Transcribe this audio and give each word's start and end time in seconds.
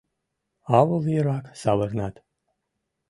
Авыл 0.77 1.03
йырак 1.13 1.45
савырнат. 1.61 2.15